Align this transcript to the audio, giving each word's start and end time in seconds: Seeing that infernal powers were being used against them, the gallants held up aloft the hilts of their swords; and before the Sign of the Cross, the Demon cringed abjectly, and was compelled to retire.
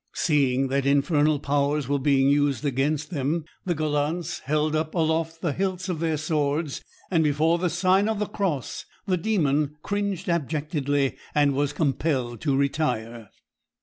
Seeing 0.15 0.69
that 0.69 0.87
infernal 0.87 1.37
powers 1.39 1.87
were 1.87 1.99
being 1.99 2.27
used 2.27 2.65
against 2.65 3.11
them, 3.11 3.45
the 3.67 3.75
gallants 3.75 4.39
held 4.39 4.75
up 4.75 4.95
aloft 4.95 5.41
the 5.41 5.53
hilts 5.53 5.89
of 5.89 5.99
their 5.99 6.17
swords; 6.17 6.83
and 7.11 7.23
before 7.23 7.59
the 7.59 7.69
Sign 7.69 8.09
of 8.09 8.17
the 8.17 8.25
Cross, 8.25 8.85
the 9.05 9.17
Demon 9.17 9.75
cringed 9.83 10.27
abjectly, 10.27 11.17
and 11.35 11.53
was 11.53 11.71
compelled 11.71 12.41
to 12.41 12.57
retire. 12.57 13.29